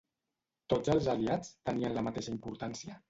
[0.73, 2.99] Tots els aliats tenien la mateixa importància?